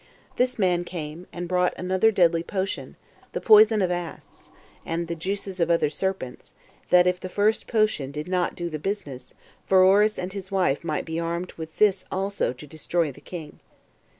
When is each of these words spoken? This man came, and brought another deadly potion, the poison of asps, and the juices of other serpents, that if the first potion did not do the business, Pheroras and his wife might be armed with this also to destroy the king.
This 0.35 0.57
man 0.57 0.83
came, 0.83 1.27
and 1.31 1.47
brought 1.47 1.75
another 1.77 2.09
deadly 2.11 2.41
potion, 2.41 2.95
the 3.33 3.39
poison 3.39 3.83
of 3.83 3.91
asps, 3.91 4.51
and 4.83 5.07
the 5.07 5.13
juices 5.13 5.59
of 5.59 5.69
other 5.69 5.91
serpents, 5.91 6.55
that 6.89 7.05
if 7.05 7.19
the 7.19 7.29
first 7.29 7.67
potion 7.67 8.09
did 8.09 8.27
not 8.27 8.55
do 8.55 8.67
the 8.67 8.79
business, 8.79 9.35
Pheroras 9.67 10.17
and 10.17 10.33
his 10.33 10.51
wife 10.51 10.83
might 10.83 11.05
be 11.05 11.19
armed 11.19 11.53
with 11.53 11.77
this 11.77 12.03
also 12.11 12.51
to 12.51 12.65
destroy 12.65 13.11
the 13.11 13.21
king. 13.21 13.59